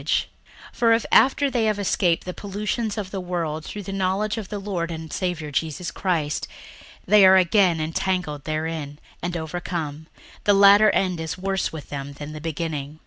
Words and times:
61:002:020 0.01 0.25
For 0.73 0.93
if 0.93 1.05
after 1.11 1.51
they 1.51 1.65
have 1.65 1.77
escaped 1.77 2.25
the 2.25 2.33
pollutions 2.33 2.97
of 2.97 3.11
the 3.11 3.21
world 3.21 3.63
through 3.63 3.83
the 3.83 3.93
knowledge 3.93 4.35
of 4.39 4.49
the 4.49 4.57
Lord 4.57 4.89
and 4.89 5.13
Saviour 5.13 5.51
Jesus 5.51 5.91
Christ, 5.91 6.47
they 7.05 7.23
are 7.23 7.35
again 7.37 7.79
entangled 7.79 8.45
therein, 8.45 8.97
and 9.21 9.37
overcome, 9.37 10.07
the 10.43 10.55
latter 10.55 10.89
end 10.89 11.19
is 11.19 11.37
worse 11.37 11.71
with 11.71 11.89
them 11.89 12.13
than 12.13 12.33
the 12.33 12.41
beginning. 12.41 12.99